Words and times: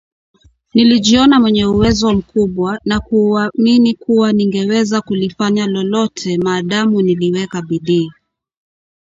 Nilijiona 0.73 1.39
mwenye 1.39 1.65
uwezo 1.65 2.13
mkubwa 2.13 2.79
na 2.85 2.99
kuamini 2.99 3.93
kuwa 3.95 4.33
ningeweza 4.33 5.01
kulifanya 5.01 5.67
lolote 5.67 6.37
maadamu 6.37 7.01
niliweka 7.01 7.61
bidii 7.61 8.09